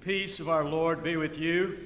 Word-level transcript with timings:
peace 0.00 0.40
of 0.40 0.48
our 0.48 0.64
Lord 0.64 1.02
be 1.02 1.18
with 1.18 1.38
you. 1.38 1.76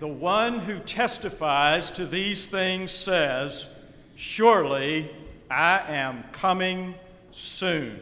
The 0.00 0.08
one 0.08 0.58
who 0.58 0.80
testifies 0.80 1.88
to 1.92 2.04
these 2.04 2.46
things 2.46 2.90
says, 2.90 3.68
Surely 4.16 5.08
I 5.48 5.78
am 5.86 6.24
coming 6.32 6.96
soon. 7.30 8.00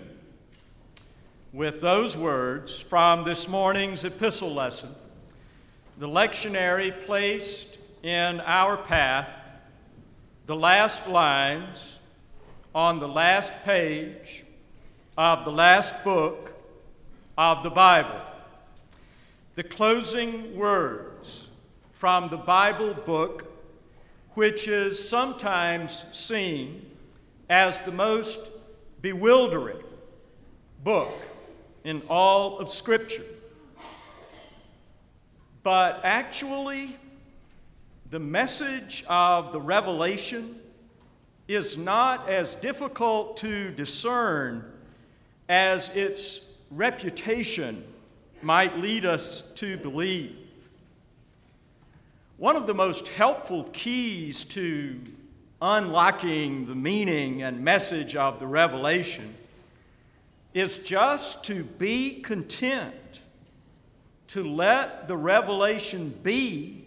With 1.53 1.83
those 1.83 2.17
words 2.17 2.81
from 2.81 3.25
this 3.25 3.47
morning's 3.47 4.05
epistle 4.05 4.55
lesson, 4.55 4.95
the 5.99 6.09
lectionary 6.09 7.05
placed 7.05 7.77
in 8.03 8.41
our 8.41 8.79
path 8.79 9.53
the 10.47 10.57
last 10.57 11.07
lines 11.07 12.01
on 12.75 13.01
the 13.01 13.09
last 13.09 13.53
page 13.67 14.45
of 15.19 15.45
the 15.45 15.51
last 15.51 16.05
book 16.05 16.55
of 17.37 17.65
the 17.65 17.71
Bible. 17.71 18.21
The 19.57 19.65
closing 19.65 20.57
words 20.57 21.51
from 21.91 22.29
the 22.29 22.37
Bible 22.37 22.95
book, 22.95 23.53
which 24.35 24.69
is 24.69 25.09
sometimes 25.09 26.05
seen 26.13 26.89
as 27.51 27.81
the 27.81 27.91
most 27.91 28.53
bewildering 29.03 29.83
book 30.85 31.13
in 31.83 32.01
all 32.09 32.61
of 32.61 32.73
Scripture. 32.73 33.25
But 35.65 36.01
actually, 36.05 36.97
the 38.09 38.21
message 38.21 39.05
of 39.09 39.53
the 39.53 39.61
revelation 39.61 40.61
is 41.49 41.77
not 41.77 42.29
as 42.29 42.55
difficult 42.55 43.37
to 43.39 43.73
discern 43.73 44.75
as 45.49 45.89
its 45.91 46.43
reputation 46.71 47.85
might 48.43 48.79
lead 48.79 49.07
us 49.07 49.43
to 49.55 49.77
believe. 49.79 50.37
One 52.37 52.57
of 52.57 52.67
the 52.67 52.75
most 52.75 53.09
helpful 53.09 53.65
keys 53.73 54.45
to 54.45 55.01
unlocking 55.61 56.67
the 56.67 56.75
meaning 56.75 57.43
and 57.43 57.65
message 57.65 58.15
of 58.15 58.39
the 58.39 58.47
revelation 58.47 59.35
is 60.55 60.79
just 60.79 61.45
to 61.45 61.65
be 61.65 62.21
content 62.21 63.21
to 64.29 64.45
let 64.45 65.09
the 65.09 65.17
revelation 65.17 66.17
be 66.23 66.85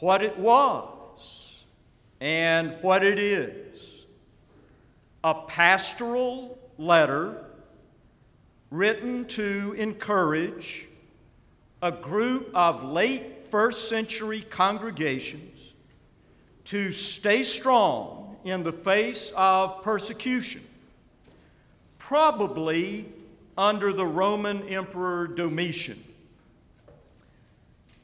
what 0.00 0.22
it 0.22 0.36
was 0.38 1.62
and 2.20 2.76
what 2.82 3.04
it 3.04 3.18
is 3.18 4.06
a 5.24 5.34
pastoral 5.34 6.58
letter 6.82 7.44
written 8.70 9.24
to 9.26 9.74
encourage 9.78 10.88
a 11.80 11.92
group 11.92 12.50
of 12.54 12.82
late 12.82 13.42
first 13.42 13.88
century 13.88 14.40
congregations 14.40 15.74
to 16.64 16.90
stay 16.90 17.42
strong 17.42 18.36
in 18.44 18.62
the 18.62 18.72
face 18.72 19.32
of 19.36 19.82
persecution, 19.82 20.62
probably 21.98 23.06
under 23.56 23.92
the 23.92 24.06
Roman 24.06 24.66
Emperor 24.68 25.28
Domitian. 25.28 26.02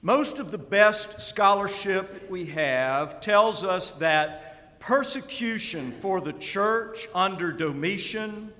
Most 0.02 0.38
of 0.38 0.52
the 0.52 0.58
best 0.58 1.20
scholarship 1.20 2.12
that 2.12 2.30
we 2.30 2.46
have 2.46 3.20
tells 3.20 3.64
us 3.64 3.94
that 3.94 4.78
persecution 4.78 5.92
for 6.00 6.20
the 6.20 6.34
church 6.34 7.08
under 7.14 7.50
Domitian 7.50 8.52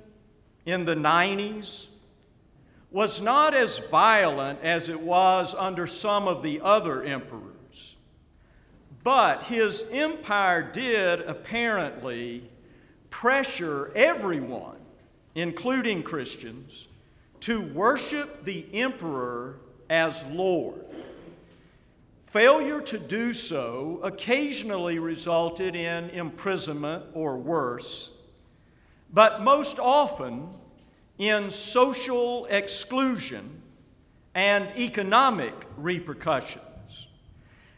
in 0.69 0.85
the 0.85 0.95
90s 0.95 1.89
was 2.91 3.21
not 3.21 3.55
as 3.55 3.79
violent 3.79 4.59
as 4.63 4.89
it 4.89 5.01
was 5.01 5.55
under 5.55 5.87
some 5.87 6.27
of 6.29 6.43
the 6.43 6.61
other 6.63 7.03
emperors. 7.03 7.97
But 9.03 9.45
his 9.45 9.85
empire 9.93 10.63
did 10.63 11.21
apparently 11.21 12.49
pressure 13.11 13.93
everyone 13.95 14.79
including 15.39 16.03
Christians, 16.03 16.89
to 17.41 17.61
worship 17.61 18.45
the 18.45 18.67
emperor 18.75 19.61
as 19.89 20.25
Lord. 20.27 20.85
Failure 22.27 22.81
to 22.81 22.99
do 22.99 23.33
so 23.33 24.01
occasionally 24.03 24.99
resulted 24.99 25.77
in 25.77 26.11
imprisonment 26.11 27.05
or 27.15 27.37
worse, 27.37 28.11
but 29.13 29.43
most 29.43 29.79
often 29.79 30.51
in 31.19 31.51
social 31.51 32.47
exclusion 32.47 33.63
and 34.35 34.69
economic 34.79 35.55
repercussions. 35.77 37.09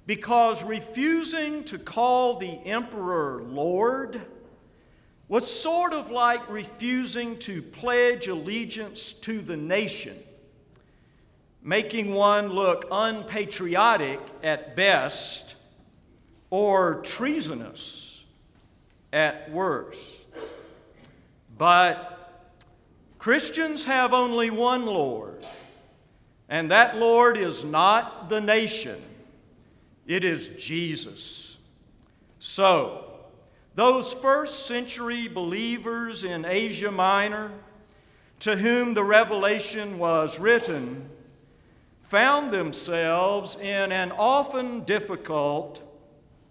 Because 0.06 0.62
refusing 0.62 1.64
to 1.64 1.78
call 1.78 2.36
the 2.38 2.58
emperor 2.66 3.42
Lord 3.42 4.20
was 5.28 5.48
sort 5.48 5.92
of 5.92 6.10
like 6.10 6.50
refusing 6.50 7.38
to 7.38 7.62
pledge 7.62 8.26
allegiance 8.26 9.12
to 9.12 9.40
the 9.40 9.56
nation, 9.56 10.16
making 11.62 12.12
one 12.12 12.48
look 12.48 12.86
unpatriotic 12.90 14.20
at 14.42 14.74
best 14.74 15.54
or 16.50 17.00
treasonous 17.02 18.24
at 19.12 19.50
worst. 19.52 20.19
But 21.60 22.40
Christians 23.18 23.84
have 23.84 24.14
only 24.14 24.48
one 24.48 24.86
Lord, 24.86 25.44
and 26.48 26.70
that 26.70 26.96
Lord 26.96 27.36
is 27.36 27.66
not 27.66 28.30
the 28.30 28.40
nation, 28.40 28.96
it 30.06 30.24
is 30.24 30.48
Jesus. 30.56 31.58
So, 32.38 33.04
those 33.74 34.14
first 34.14 34.64
century 34.68 35.28
believers 35.28 36.24
in 36.24 36.46
Asia 36.46 36.90
Minor, 36.90 37.50
to 38.38 38.56
whom 38.56 38.94
the 38.94 39.04
revelation 39.04 39.98
was 39.98 40.38
written, 40.38 41.10
found 42.00 42.54
themselves 42.54 43.56
in 43.56 43.92
an 43.92 44.12
often 44.12 44.84
difficult 44.84 45.82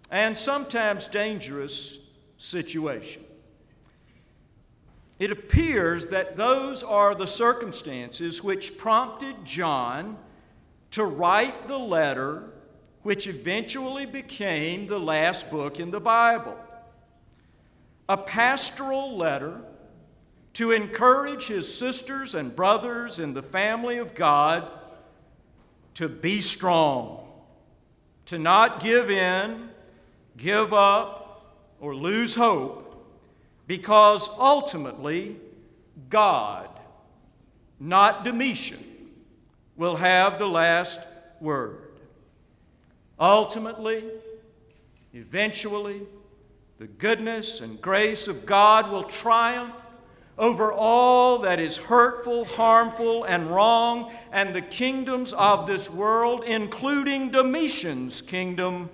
and 0.08 0.38
sometimes 0.38 1.08
dangerous 1.08 1.98
situation. 2.36 3.24
It 5.20 5.30
appears 5.30 6.06
that 6.06 6.34
those 6.34 6.82
are 6.82 7.14
the 7.14 7.26
circumstances 7.26 8.42
which 8.42 8.78
prompted 8.78 9.44
John 9.44 10.16
to 10.92 11.04
write 11.04 11.68
the 11.68 11.78
letter 11.78 12.50
which 13.02 13.26
eventually 13.26 14.06
became 14.06 14.86
the 14.86 14.98
last 14.98 15.50
book 15.50 15.78
in 15.78 15.90
the 15.90 16.00
Bible. 16.00 16.56
A 18.08 18.16
pastoral 18.16 19.16
letter 19.16 19.60
to 20.54 20.72
encourage 20.72 21.46
his 21.46 21.72
sisters 21.72 22.34
and 22.34 22.56
brothers 22.56 23.18
in 23.18 23.34
the 23.34 23.42
family 23.42 23.98
of 23.98 24.14
God 24.14 24.68
to 25.94 26.08
be 26.08 26.40
strong, 26.40 27.28
to 28.24 28.38
not 28.38 28.82
give 28.82 29.10
in, 29.10 29.68
give 30.38 30.72
up, 30.72 31.76
or 31.78 31.94
lose 31.94 32.34
hope, 32.34 32.89
because 33.70 34.28
ultimately 34.30 35.36
God, 36.08 36.68
not 37.78 38.24
Domitian, 38.24 38.84
will 39.76 39.94
have 39.94 40.40
the 40.40 40.46
last 40.46 40.98
word. 41.40 42.00
Ultimately, 43.20 44.02
eventually, 45.14 46.00
the 46.78 46.88
goodness 46.88 47.60
and 47.60 47.80
grace 47.80 48.26
of 48.26 48.44
God 48.44 48.90
will 48.90 49.04
triumph 49.04 49.86
over 50.36 50.72
all 50.72 51.38
that 51.38 51.60
is 51.60 51.78
hurtful, 51.78 52.46
harmful, 52.46 53.22
and 53.22 53.52
wrong, 53.52 54.10
and 54.32 54.52
the 54.52 54.62
kingdoms 54.62 55.32
of 55.34 55.68
this 55.68 55.88
world, 55.88 56.42
including 56.42 57.30
Domitian's 57.30 58.20
kingdom, 58.20 58.90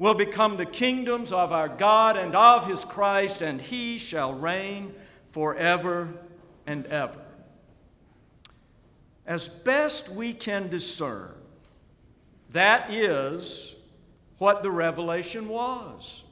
will 0.00 0.14
become 0.14 0.56
the 0.56 0.64
kingdoms 0.64 1.30
of 1.30 1.52
our 1.52 1.68
God 1.68 2.16
and 2.16 2.34
of 2.34 2.66
his 2.66 2.86
Christ, 2.86 3.42
and 3.42 3.60
he 3.60 3.98
shall 3.98 4.32
reign 4.32 4.94
forever 5.28 6.08
and 6.66 6.86
ever. 6.86 7.20
As 9.26 9.46
best 9.46 10.08
we 10.08 10.32
can 10.32 10.70
discern, 10.70 11.34
that 12.52 12.90
is 12.90 13.76
what 14.38 14.62
the 14.62 14.70
revelation 14.70 15.48
was 15.48 16.24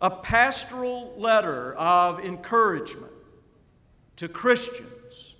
a 0.00 0.10
pastoral 0.10 1.14
letter 1.16 1.74
of 1.76 2.18
encouragement 2.24 3.12
to 4.16 4.28
Christians 4.28 5.36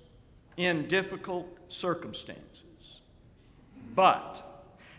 in 0.55 0.87
difficult 0.87 1.47
circumstances. 1.67 3.01
But 3.93 4.54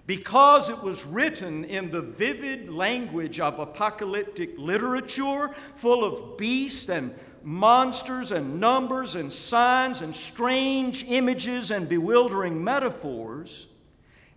because 0.07 0.71
it 0.71 0.81
was 0.83 1.05
written 1.05 1.65
in 1.65 1.91
the 1.91 2.01
vivid 2.01 2.71
language 2.71 3.41
of 3.41 3.59
apocalyptic 3.59 4.57
literature, 4.57 5.51
full 5.75 6.05
of 6.05 6.39
beasts 6.39 6.89
and 6.89 7.15
monsters 7.43 8.33
and 8.33 8.61
numbers 8.61 9.15
and 9.15 9.33
signs 9.33 10.01
and 10.01 10.15
strange 10.15 11.05
images 11.09 11.71
and 11.71 11.89
bewildering 11.89 12.63
metaphors. 12.63 13.69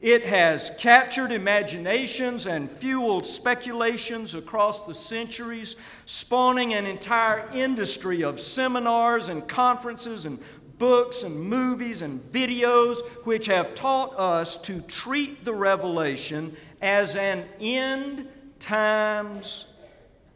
It 0.01 0.24
has 0.24 0.71
captured 0.77 1.33
imaginations 1.33 2.45
and 2.45 2.71
fueled 2.71 3.25
speculations 3.25 4.33
across 4.33 4.83
the 4.83 4.94
centuries, 4.94 5.75
spawning 6.06 6.74
an 6.74 6.86
entire 6.86 7.50
industry 7.54 8.24
of 8.24 8.39
seminars 8.39 9.27
and 9.27 9.45
conferences 9.45 10.25
and 10.25 10.39
books 10.80 11.24
and 11.24 11.40
movies 11.40 12.02
and 12.02 12.20
videos 12.31 13.06
which 13.26 13.46
have 13.46 13.76
taught 13.76 14.18
us 14.18 14.58
to 14.58 14.81
treat 14.81 15.46
the 15.46 15.54
revelation 15.54 16.56
as 16.81 17.16
an 17.16 17.46
end 17.60 18.28
times 18.58 19.68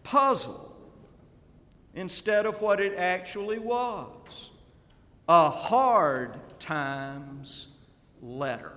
puzzle 0.04 0.76
instead 1.96 2.46
of 2.46 2.62
what 2.62 2.80
it 2.80 2.98
actually 2.98 3.60
was 3.60 4.52
a 5.30 5.50
hard 5.50 6.38
times 6.60 7.70
letter. 8.22 8.74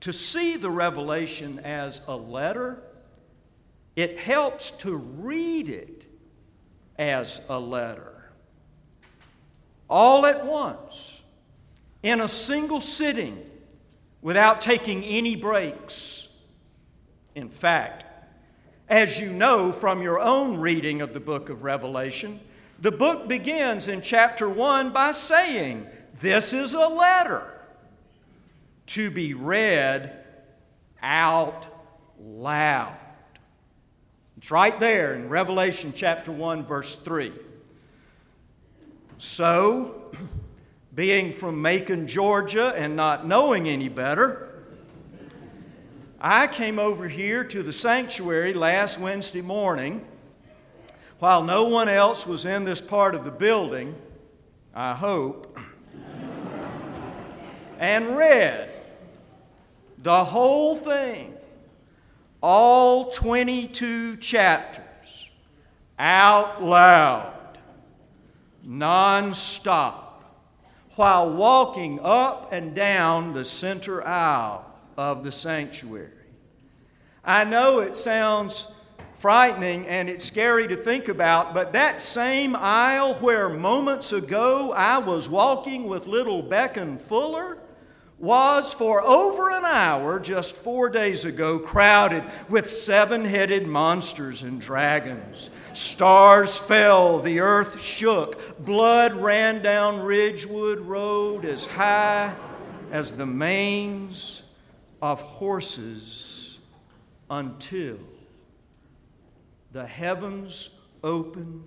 To 0.00 0.12
see 0.12 0.56
the 0.56 0.70
revelation 0.70 1.58
as 1.60 2.00
a 2.06 2.16
letter, 2.16 2.82
it 3.96 4.18
helps 4.18 4.70
to 4.72 4.96
read 4.96 5.68
it 5.68 6.06
as 6.98 7.40
a 7.48 7.58
letter. 7.58 8.09
All 9.90 10.24
at 10.24 10.46
once, 10.46 11.24
in 12.02 12.20
a 12.20 12.28
single 12.28 12.80
sitting, 12.80 13.44
without 14.22 14.60
taking 14.60 15.02
any 15.04 15.34
breaks. 15.34 16.28
In 17.34 17.48
fact, 17.48 18.04
as 18.88 19.18
you 19.18 19.30
know 19.30 19.72
from 19.72 20.00
your 20.02 20.20
own 20.20 20.58
reading 20.58 21.00
of 21.00 21.12
the 21.12 21.20
book 21.20 21.48
of 21.48 21.64
Revelation, 21.64 22.38
the 22.80 22.92
book 22.92 23.28
begins 23.28 23.88
in 23.88 24.00
chapter 24.00 24.48
1 24.48 24.92
by 24.92 25.12
saying, 25.12 25.86
This 26.20 26.52
is 26.52 26.74
a 26.74 26.86
letter 26.86 27.64
to 28.86 29.10
be 29.10 29.34
read 29.34 30.16
out 31.02 31.66
loud. 32.20 32.96
It's 34.36 34.50
right 34.50 34.78
there 34.80 35.14
in 35.14 35.28
Revelation 35.28 35.92
chapter 35.94 36.32
1, 36.32 36.64
verse 36.64 36.94
3. 36.94 37.32
So, 39.22 40.10
being 40.94 41.34
from 41.34 41.60
Macon, 41.60 42.06
Georgia, 42.06 42.72
and 42.74 42.96
not 42.96 43.26
knowing 43.26 43.68
any 43.68 43.90
better, 43.90 44.62
I 46.18 46.46
came 46.46 46.78
over 46.78 47.06
here 47.06 47.44
to 47.44 47.62
the 47.62 47.70
sanctuary 47.70 48.54
last 48.54 48.98
Wednesday 48.98 49.42
morning. 49.42 50.06
While 51.18 51.44
no 51.44 51.64
one 51.64 51.86
else 51.86 52.26
was 52.26 52.46
in 52.46 52.64
this 52.64 52.80
part 52.80 53.14
of 53.14 53.26
the 53.26 53.30
building, 53.30 53.94
I 54.74 54.94
hope, 54.94 55.54
and 57.78 58.16
read 58.16 58.70
the 59.98 60.24
whole 60.24 60.76
thing, 60.76 61.34
all 62.42 63.10
22 63.10 64.16
chapters, 64.16 65.28
out 65.98 66.64
loud, 66.64 67.34
non-stop, 68.70 70.22
while 70.94 71.28
walking 71.28 71.98
up 72.04 72.52
and 72.52 72.72
down 72.72 73.32
the 73.32 73.44
center 73.44 74.06
aisle 74.06 74.64
of 74.96 75.24
the 75.24 75.32
sanctuary. 75.32 76.12
I 77.24 77.42
know 77.42 77.80
it 77.80 77.96
sounds 77.96 78.68
frightening 79.14 79.88
and 79.88 80.08
it's 80.08 80.24
scary 80.24 80.68
to 80.68 80.76
think 80.76 81.08
about, 81.08 81.52
but 81.52 81.72
that 81.72 82.00
same 82.00 82.54
aisle 82.54 83.14
where 83.14 83.48
moments 83.48 84.12
ago 84.12 84.72
I 84.72 84.98
was 84.98 85.28
walking 85.28 85.88
with 85.88 86.06
little 86.06 86.40
Beckon 86.40 86.96
Fuller 86.96 87.58
was 88.20 88.74
for 88.74 89.02
over 89.02 89.50
an 89.50 89.64
hour 89.64 90.20
just 90.20 90.54
four 90.54 90.90
days 90.90 91.24
ago 91.24 91.58
crowded 91.58 92.22
with 92.50 92.68
seven 92.68 93.24
headed 93.24 93.66
monsters 93.66 94.42
and 94.42 94.60
dragons. 94.60 95.50
Stars 95.72 96.58
fell, 96.58 97.18
the 97.18 97.40
earth 97.40 97.80
shook, 97.80 98.62
blood 98.64 99.14
ran 99.14 99.62
down 99.62 100.00
Ridgewood 100.00 100.80
Road 100.80 101.46
as 101.46 101.64
high 101.64 102.34
as 102.92 103.12
the 103.12 103.26
manes 103.26 104.42
of 105.00 105.22
horses 105.22 106.58
until 107.30 107.98
the 109.72 109.86
heavens 109.86 110.70
opened 111.02 111.64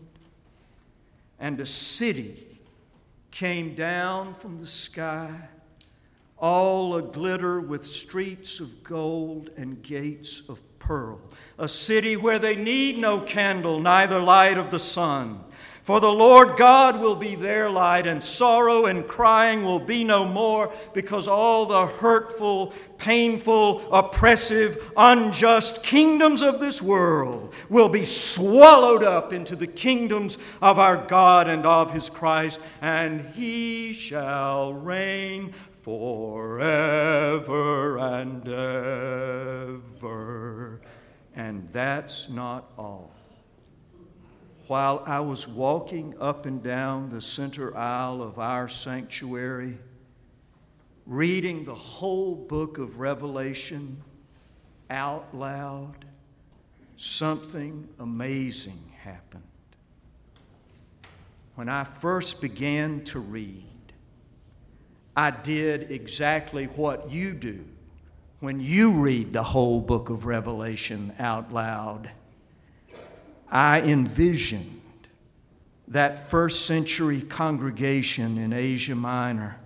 and 1.40 1.60
a 1.60 1.66
city 1.66 2.46
came 3.32 3.74
down 3.74 4.34
from 4.36 4.60
the 4.60 4.68
sky, 4.68 5.50
all 6.44 6.98
aglitter 6.98 7.62
with 7.62 7.86
streets 7.86 8.60
of 8.60 8.84
gold 8.84 9.50
and 9.56 9.82
gates 9.82 10.44
of 10.50 10.62
pearl. 10.78 11.22
A 11.58 11.70
city 11.70 12.18
where 12.18 12.38
they 12.38 12.58
need 12.58 12.98
no 12.98 13.22
candle, 13.22 13.80
neither 13.80 14.20
light 14.20 14.58
of 14.58 14.70
the 14.70 14.78
sun 14.78 15.40
for 15.84 16.00
the 16.00 16.12
Lord 16.12 16.56
God 16.56 17.02
will 17.02 17.16
be 17.16 17.36
their 17.36 17.70
light, 17.70 18.08
and 18.08 18.24
sorrow 18.24 18.86
and 18.86 19.06
crying 19.06 19.66
will 19.66 19.82
be 19.82 20.06
no 20.06 20.26
more, 20.26 20.72
because 20.94 21.28
all 21.28 21.66
the 21.66 21.88
hurtful, 21.88 22.74
painful, 22.98 23.94
oppressive, 23.94 24.94
unjust 24.96 25.84
kingdoms 25.84 26.42
of 26.42 26.62
this 26.62 26.82
world 26.82 27.54
will 27.68 27.90
be 27.90 28.06
swallowed 28.06 29.04
up 29.04 29.34
into 29.34 29.58
the 29.58 29.68
kingdoms 29.68 30.38
of 30.62 30.80
our 30.80 30.96
God 31.06 31.50
and 31.50 31.66
of 31.66 31.92
his 31.92 32.10
Christ, 32.10 32.62
and 32.82 33.20
he 33.36 33.92
shall 33.92 34.74
reign 34.74 35.54
forever 35.84 37.48
and 38.00 38.48
ever. 39.88 40.82
And 41.36 41.68
that's 41.70 42.30
not 42.30 42.72
all 42.78 43.14
while 44.68 45.04
I 45.06 45.20
was 45.20 45.48
walking 45.48 46.16
up 46.20 46.46
and 46.46 46.64
down 46.64 47.10
the 47.10 47.22
center 47.22 47.76
aisle 47.76 48.22
of 48.22 48.40
our 48.40 48.68
sanctuary, 48.70 49.78
reading 51.06 51.66
the 51.66 51.76
whole 51.76 52.34
book 52.34 52.78
of 52.78 53.00
Revelation 53.00 54.02
out 54.90 55.36
loud, 55.36 56.06
something 56.96 57.88
amazing 58.00 58.80
happened. 59.02 59.44
When 61.56 61.68
I 61.68 61.84
first 61.84 62.42
began 62.42 63.04
to 63.06 63.20
read, 63.20 63.73
I 65.16 65.32
did 65.32 65.92
exactly 65.92 66.66
what 66.66 67.12
you 67.12 67.34
do 67.34 67.64
when 68.40 68.60
you 68.60 68.92
read 68.92 69.32
the 69.32 69.44
whole 69.44 69.80
book 69.80 70.10
of 70.10 70.26
Revelation 70.26 71.14
out 71.20 71.54
loud. 71.54 72.10
I 73.50 73.82
envisioned 73.82 74.82
that 75.88 76.30
first 76.30 76.66
century 76.66 77.22
congregation 77.22 78.38
in 78.38 78.52
Asia 78.52 78.96
Minor 78.96 79.60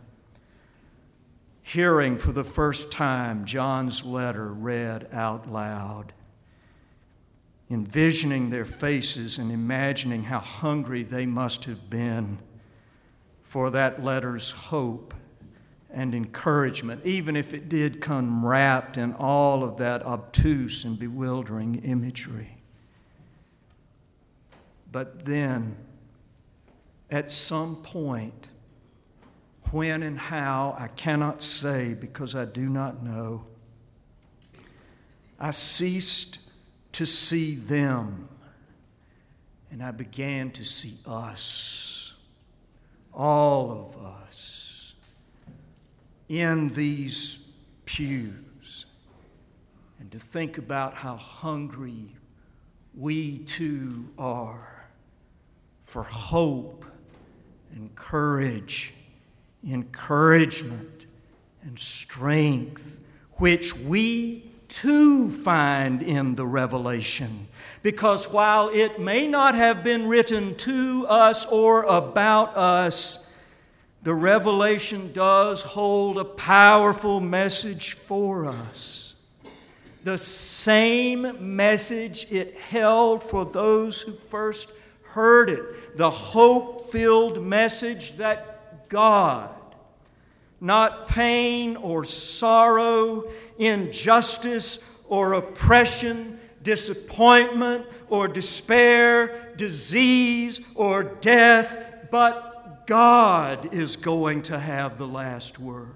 hearing 1.68 2.16
for 2.16 2.32
the 2.32 2.46
first 2.46 2.92
time 2.92 3.44
John's 3.44 4.06
letter 4.06 4.48
read 4.48 5.08
out 5.12 5.51
loud, 5.51 6.13
envisioning 7.70 8.50
their 8.50 8.63
faces 8.63 9.38
and 9.38 9.51
imagining 9.51 10.24
how 10.24 10.39
hungry 10.39 11.04
they 11.04 11.25
must 11.25 11.66
have 11.66 11.89
been 11.89 12.38
for 13.44 13.70
that 13.70 14.01
letter's 14.01 14.51
hope 14.51 15.13
and 15.89 16.13
encouragement, 16.13 17.06
even 17.06 17.36
if 17.36 17.53
it 17.53 17.70
did 17.70 18.01
come 18.01 18.46
wrapped 18.46 18.98
in 18.98 19.13
all 19.13 19.63
of 19.63 19.77
that 19.77 20.03
obtuse 20.03 20.84
and 20.84 21.00
bewildering 21.00 21.75
imagery. 21.84 22.58
But 24.91 25.25
then, 25.25 25.77
at 27.10 27.32
some 27.32 27.77
point, 27.77 28.48
when 29.72 30.03
and 30.03 30.17
how, 30.17 30.75
I 30.77 30.88
cannot 30.88 31.44
say 31.44 31.94
because 31.94 32.36
I 32.36 32.46
do 32.46 32.70
not 32.70 33.03
know, 33.03 33.46
I 35.39 35.51
ceased 35.51 36.39
to 36.94 37.06
see 37.06 37.56
them 37.56 38.29
and 39.70 39.84
I 39.84 39.91
began 39.91 40.51
to 40.51 40.63
see 40.63 40.96
us, 41.06 42.13
all 43.13 43.72
of 43.72 44.03
us, 44.03 44.56
in 46.29 46.67
these 46.69 47.39
pews, 47.86 48.86
and 50.00 50.12
to 50.12 50.19
think 50.19 50.57
about 50.57 50.93
how 50.93 51.15
hungry 51.15 52.15
we 52.96 53.39
too 53.39 54.10
are 54.17 54.89
for 55.86 56.03
hope 56.03 56.86
and 57.74 57.96
courage, 57.96 58.93
encouragement 59.65 61.05
and 61.63 61.77
strength, 61.79 63.00
which 63.34 63.75
we 63.75 64.51
too 64.67 65.29
find 65.29 66.01
in 66.01 66.36
the 66.36 66.46
revelation. 66.46 67.48
Because 67.84 68.29
while 68.29 68.69
it 68.69 69.00
may 69.00 69.27
not 69.27 69.55
have 69.55 69.84
been 69.84 70.07
written 70.07 70.55
to 70.55 71.05
us 71.07 71.46
or 71.46 71.84
about 71.84 72.57
us, 72.57 73.26
the 74.07 74.15
revelation 74.15 75.11
does 75.11 75.61
hold 75.61 76.17
a 76.17 76.23
powerful 76.23 77.19
message 77.19 77.91
for 77.91 78.45
us. 78.45 79.15
The 80.05 80.17
same 80.17 81.57
message 81.57 82.25
it 82.31 82.55
held 82.55 83.21
for 83.21 83.43
those 83.43 83.99
who 83.99 84.13
first 84.13 84.71
heard 85.03 85.49
it. 85.49 85.97
The 85.97 86.09
hope 86.09 86.89
filled 86.89 87.43
message 87.43 88.13
that 88.13 88.87
God, 88.87 89.49
not 90.61 91.09
pain 91.09 91.75
or 91.75 92.05
sorrow, 92.05 93.29
injustice 93.59 94.89
or 95.09 95.33
oppression, 95.33 96.39
disappointment 96.63 97.85
or 98.07 98.29
despair, 98.29 99.53
disease 99.57 100.61
or 100.75 101.03
death, 101.03 102.07
but 102.09 102.47
God 102.88 103.74
is 103.74 103.98
going 103.98 104.41
to 104.44 104.58
have 104.58 104.98
the 104.98 105.08
last 105.08 105.60
word. 105.60 105.94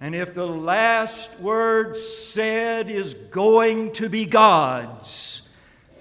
And 0.00 0.14
if 0.14 0.34
the 0.34 0.46
last 0.46 1.38
word 1.38 1.94
said 1.96 2.90
is 2.90 3.14
going 3.14 3.92
to 3.92 4.08
be 4.08 4.26
God's, 4.26 5.48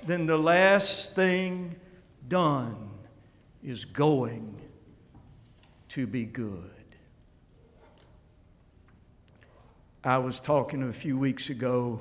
then 0.06 0.26
the 0.26 0.38
last 0.38 1.14
thing 1.14 1.76
done 2.28 2.90
is 3.64 3.86
going 3.86 4.60
to 5.90 6.08
be 6.08 6.26
good. 6.26 6.72
I 10.04 10.20
was 10.20 10.40
talking 10.40 10.84
a 10.84 10.94
few 10.94 11.18
weeks 11.18 11.50
ago 11.50 12.00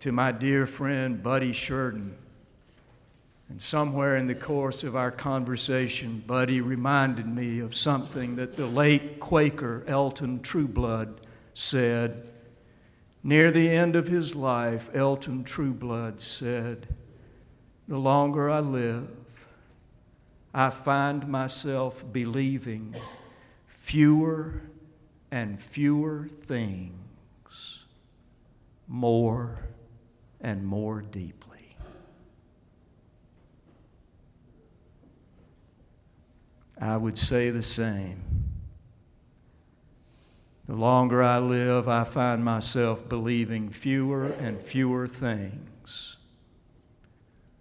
to 0.00 0.12
my 0.12 0.30
dear 0.30 0.66
friend 0.66 1.22
Buddy 1.22 1.52
Sheridan. 1.52 2.16
And 3.50 3.60
somewhere 3.60 4.16
in 4.16 4.28
the 4.28 4.34
course 4.36 4.84
of 4.84 4.94
our 4.94 5.10
conversation, 5.10 6.22
Buddy 6.24 6.60
reminded 6.60 7.26
me 7.26 7.58
of 7.58 7.74
something 7.74 8.36
that 8.36 8.56
the 8.56 8.68
late 8.68 9.18
Quaker 9.18 9.82
Elton 9.88 10.40
Trueblood 10.40 11.20
said. 11.52 12.30
Near 13.24 13.50
the 13.50 13.68
end 13.68 13.96
of 13.96 14.06
his 14.06 14.36
life, 14.36 14.88
Elton 14.94 15.42
Trueblood 15.42 16.20
said, 16.20 16.94
The 17.88 17.98
longer 17.98 18.48
I 18.48 18.60
live, 18.60 19.08
I 20.54 20.70
find 20.70 21.26
myself 21.26 22.04
believing 22.12 22.94
fewer 23.66 24.62
and 25.32 25.60
fewer 25.60 26.28
things 26.28 27.84
more 28.86 29.58
and 30.40 30.64
more 30.64 31.02
deeply. 31.02 31.59
I 36.80 36.96
would 36.96 37.18
say 37.18 37.50
the 37.50 37.62
same. 37.62 38.24
The 40.66 40.74
longer 40.76 41.22
I 41.22 41.38
live, 41.38 41.88
I 41.88 42.04
find 42.04 42.44
myself 42.44 43.08
believing 43.08 43.68
fewer 43.68 44.26
and 44.26 44.58
fewer 44.58 45.06
things, 45.06 46.16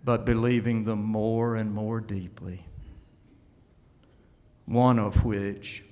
but 0.04 0.26
believing 0.26 0.84
them 0.84 1.04
more 1.04 1.56
and 1.56 1.74
more 1.74 2.00
deeply. 2.00 2.62
One 4.66 5.00
of 5.00 5.26
which 5.26 5.84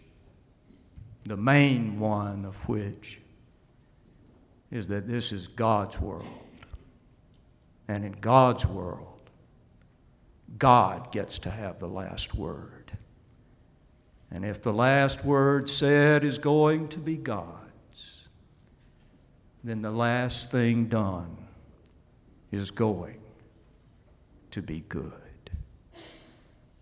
the 1.27 1.35
main 1.35 1.99
one 1.99 2.45
of 2.45 2.55
which 2.69 3.19
is 4.71 4.87
that 4.87 5.07
this 5.07 5.33
is 5.33 5.47
God's 5.47 5.99
world. 5.99 6.25
And 7.89 8.05
in 8.05 8.13
God's 8.13 8.65
world, 8.65 9.29
God 10.57 11.11
gets 11.11 11.39
to 11.39 11.49
have 11.49 11.79
the 11.79 11.87
last 11.87 12.35
word. 12.35 12.76
And 14.31 14.43
if 14.45 14.61
the 14.61 14.73
last 14.73 15.23
word 15.23 15.69
said 15.69 16.23
is 16.23 16.37
going 16.37 16.89
to 16.89 16.99
be 16.99 17.15
God's, 17.15 18.27
then 19.63 19.81
the 19.81 19.91
last 19.91 20.51
thing 20.51 20.85
done 20.85 21.37
is 22.51 22.71
going 22.71 23.19
to 24.51 24.61
be 24.61 24.83
good. 24.89 25.13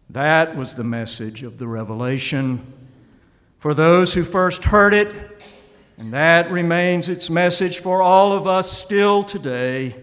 That 0.09 0.55
was 0.55 0.73
the 0.75 0.83
message 0.83 1.43
of 1.43 1.57
the 1.57 1.67
revelation 1.67 2.73
for 3.57 3.73
those 3.73 4.13
who 4.13 4.23
first 4.23 4.65
heard 4.65 4.93
it, 4.93 5.13
and 5.97 6.13
that 6.13 6.51
remains 6.51 7.09
its 7.09 7.29
message 7.29 7.79
for 7.79 8.01
all 8.01 8.33
of 8.33 8.47
us 8.47 8.71
still 8.71 9.23
today. 9.23 9.95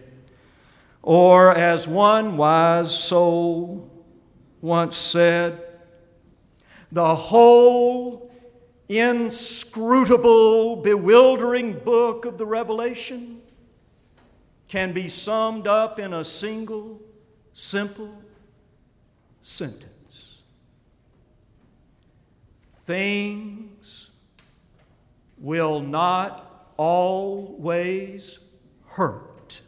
Or, 1.03 1.55
as 1.55 1.87
one 1.89 2.37
wise 2.37 2.97
soul 2.97 3.91
once 4.61 4.97
said, 4.97 5.61
the 6.93 7.15
whole 7.15 8.31
inscrutable, 8.89 10.77
bewildering 10.77 11.81
book 11.81 12.25
of 12.25 12.39
the 12.39 12.47
Revelation 12.47 13.43
can 14.69 14.93
be 14.93 15.09
summed 15.09 15.67
up 15.67 15.99
in 15.99 16.13
a 16.13 16.23
single, 16.23 17.01
simple 17.53 18.23
sentence 19.41 19.93
things 22.85 24.11
will 25.39 25.81
not 25.81 26.73
always 26.77 28.41
hurt 28.85 29.61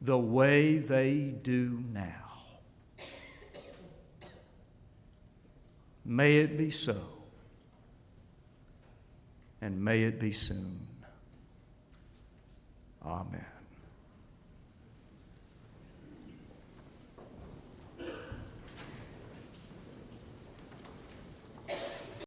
the 0.00 0.18
way 0.18 0.78
they 0.78 1.34
do 1.42 1.82
now. 1.92 2.27
May 6.10 6.38
it 6.38 6.56
be 6.56 6.70
so, 6.70 6.96
and 9.60 9.84
may 9.84 10.04
it 10.04 10.18
be 10.18 10.32
soon. 10.32 10.86
Amen. 13.04 13.44